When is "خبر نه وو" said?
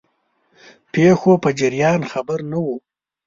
2.11-2.75